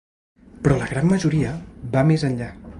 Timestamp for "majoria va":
1.11-2.07